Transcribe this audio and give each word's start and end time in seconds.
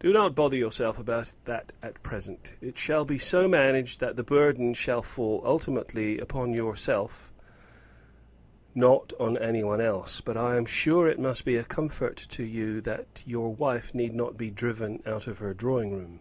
"Do 0.00 0.12
not 0.12 0.34
bother 0.34 0.56
yourself 0.56 0.98
about 0.98 1.36
that 1.44 1.72
at 1.84 2.02
present. 2.02 2.54
It 2.60 2.76
shall 2.76 3.06
so 3.16 3.44
be 3.44 3.48
managed 3.48 4.00
that 4.00 4.16
the 4.16 4.24
burden 4.24 4.74
shall 4.74 5.02
fall 5.02 5.40
ultimately 5.44 6.20
on 6.20 6.52
yourself 6.52 7.32
not 8.74 9.12
on 9.20 9.38
any 9.38 9.62
one 9.62 9.80
else. 9.80 10.20
But 10.20 10.36
I 10.36 10.56
am 10.56 10.64
sure 10.66 11.06
it 11.06 11.20
must 11.20 11.44
be 11.44 11.56
a 11.56 11.62
comfort 11.62 12.16
to 12.30 12.42
you 12.42 12.80
to 12.80 12.90
know 12.90 12.96
that 12.96 13.22
your 13.24 13.54
wife 13.54 13.94
need 13.94 14.16
not 14.16 14.36
be 14.36 14.50
driven 14.50 15.00
out 15.06 15.28
of 15.28 15.38
her 15.38 15.54
drawing 15.54 15.92
room." 15.94 16.18